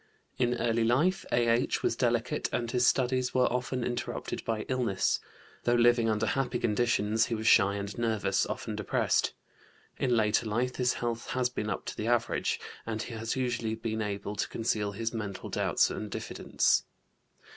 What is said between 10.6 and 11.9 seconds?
his health has been up